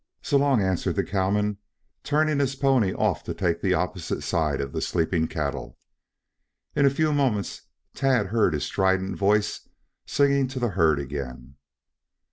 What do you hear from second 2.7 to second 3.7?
off to take